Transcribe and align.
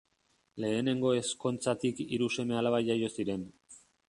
Lehenengo 0.63 1.11
ezkontzatik 1.17 2.01
hiru 2.07 2.31
seme-alaba 2.39 2.85
jaio 2.89 3.13
ziren. 3.19 3.49